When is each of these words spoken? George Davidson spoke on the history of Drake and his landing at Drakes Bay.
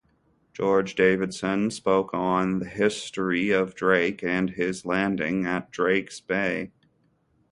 George 0.53 0.95
Davidson 0.95 1.69
spoke 1.69 2.11
on 2.15 2.57
the 2.57 2.65
history 2.65 3.51
of 3.51 3.75
Drake 3.75 4.23
and 4.23 4.49
his 4.49 4.83
landing 4.83 5.45
at 5.45 5.69
Drakes 5.69 6.19
Bay. 6.19 6.71